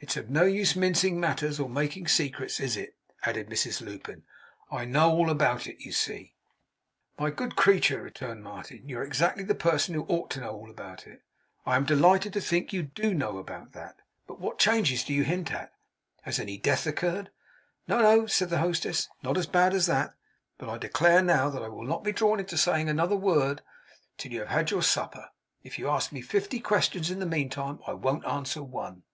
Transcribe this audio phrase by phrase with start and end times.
[0.00, 4.24] It's of no use mincing matters, or making secrets, is it?' added Mrs Lupin.
[4.70, 6.34] 'I know all about it, you see!'
[7.18, 10.68] 'My good creature,' returned Martin, 'you are exactly the person who ought to know all
[10.70, 11.22] about it.
[11.64, 13.96] I am delighted to think you DO know about that!
[14.26, 15.72] But what changes do you hint at?
[16.20, 17.30] Has any death occurred?'
[17.88, 19.08] 'No, no!' said the hostess.
[19.22, 20.14] 'Not as bad as that.
[20.58, 23.62] But I declare now that I will not be drawn into saying another word
[24.18, 25.30] till you have had your supper.
[25.62, 29.04] If you ask me fifty questions in the meantime, I won't answer one.